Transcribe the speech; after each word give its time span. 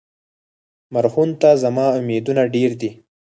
مرهون 0.93 1.29
ته 1.41 1.49
زما 1.63 1.85
امیدونه 1.99 2.41
ډېر 2.53 2.71
دي. 2.81 2.89